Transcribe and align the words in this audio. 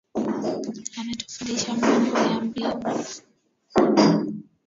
Ametufundisha 0.99 1.73
mambo 1.75 2.19
ya 2.23 2.39
mbingu 2.41 2.89